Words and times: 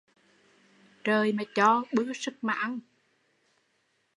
Trời 1.03 1.33
mà 1.33 1.43
cho, 1.55 1.83
bưa 1.93 2.13
sức 2.13 2.33
mà 2.41 2.53
ăn 2.53 2.79